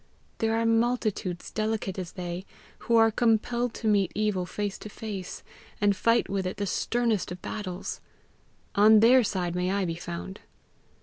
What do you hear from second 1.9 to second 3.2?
as they, who are